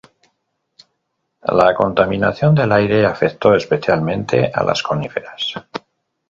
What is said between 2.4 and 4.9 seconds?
del aire afectó especialmente a las